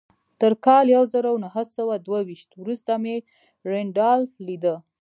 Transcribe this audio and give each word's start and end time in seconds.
تر 0.41 0.53
کال 0.65 0.85
يو 0.95 1.03
زر 1.13 1.25
و 1.33 1.41
نهه 1.45 1.63
سوه 1.75 1.93
دوه 2.05 2.19
ويشت 2.27 2.49
وروسته 2.61 2.91
مې 3.03 3.15
رينډالف 3.71 4.31
ليده. 4.47 4.75